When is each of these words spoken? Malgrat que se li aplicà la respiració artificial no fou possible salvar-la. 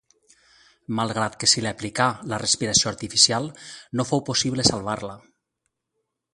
Malgrat 0.99 1.35
que 1.43 1.49
se 1.51 1.63
li 1.65 1.69
aplicà 1.73 2.07
la 2.33 2.41
respiració 2.45 2.91
artificial 2.93 3.53
no 4.01 4.09
fou 4.13 4.27
possible 4.33 4.69
salvar-la. 4.73 5.23